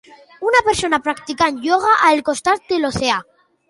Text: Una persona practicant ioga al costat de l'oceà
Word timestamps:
Una 0.51 0.61
persona 0.69 0.99
practicant 1.09 1.61
ioga 1.69 1.95
al 2.09 2.27
costat 2.33 2.69
de 2.75 2.85
l'oceà 2.85 3.25